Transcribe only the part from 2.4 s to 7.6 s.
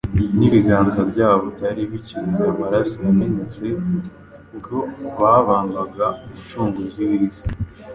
amaraso yamenetse ubwo babambaga Umucunguzi w’isi.